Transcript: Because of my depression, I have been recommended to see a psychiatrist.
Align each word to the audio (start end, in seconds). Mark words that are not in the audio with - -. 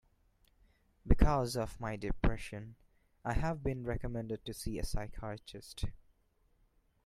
Because 1.05 1.55
of 1.55 1.79
my 1.79 1.95
depression, 1.95 2.73
I 3.23 3.33
have 3.33 3.61
been 3.61 3.83
recommended 3.83 4.43
to 4.45 4.53
see 4.55 4.79
a 4.79 4.83
psychiatrist. 4.83 5.85